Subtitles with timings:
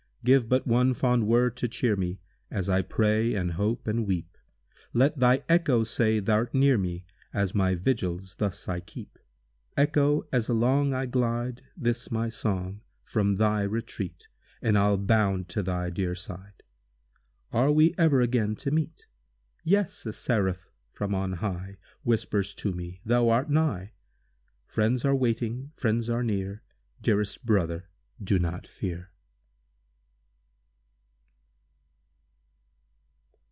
[0.23, 2.19] Give but one fond word to cheer me,
[2.51, 4.37] As I pray, and hope, and weep!
[4.93, 9.17] Let thy echo say thou'rt near me, As my vigils thus I keep!
[9.75, 14.27] Echo, as along I glide, This my song, from thy retreat,
[14.61, 16.61] And I'll bound to thy dear side!
[17.51, 19.07] Are we e'er again to meet?
[19.63, 23.93] Yes, a Seraph from on high Whispers to me, thou art nigh!
[24.67, 26.61] Friends are waiting—friends are near—
[27.01, 29.07] Dearest brother—do not fear!